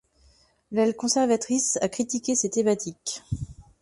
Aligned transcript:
L'aile 0.71 0.95
conservatrice 0.95 1.77
acritiqué 1.79 2.33
ces 2.33 2.49
thématiques. 2.49 3.21